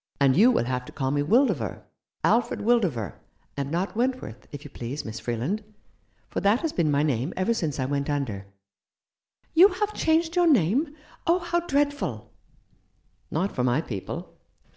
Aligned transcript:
"And 0.20 0.36
you 0.36 0.50
will 0.50 0.64
have 0.64 0.84
to 0.86 0.92
call 0.92 1.12
me 1.12 1.22
Wildover— 1.22 1.84
Alfred 2.34 2.58
Wildover— 2.62 3.14
and 3.56 3.70
not 3.70 3.94
Wentworth, 3.94 4.48
if 4.50 4.64
you 4.64 4.70
please, 4.70 5.04
Miss 5.04 5.20
Freeland; 5.20 5.62
for 6.28 6.40
that 6.40 6.62
has 6.62 6.72
been 6.72 6.90
my 6.90 7.04
name 7.04 7.32
ever 7.36 7.54
since 7.54 7.78
I 7.78 7.84
went 7.84 8.10
under." 8.10 8.40
14" 8.40 8.42
How 8.42 8.46
should 8.46 8.50
I 8.50 8.74
greet 8.74 9.42
Thee?"" 9.42 9.50
You 9.60 9.68
have 9.68 9.94
changed 9.94 10.34
your 10.34 10.48
name? 10.48 10.96
Oh, 11.28 11.38
how 11.38 11.60
dreadful!" 11.60 12.32
"Not 13.30 13.52
for 13.52 13.62
my 13.62 13.80
people. 13.80 14.36